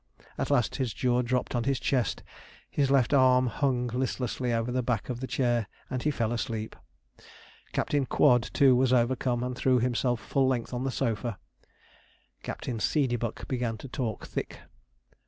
[0.35, 2.23] At last his jaw dropped on his chest,
[2.71, 6.75] his left arm hung listlessly over the back of the chair, and he fell asleep.
[7.71, 11.37] Captain Quod, too, was overcome, and threw himself full length on the sofa.
[12.41, 14.61] Captain Seedeybuck began to talk thick.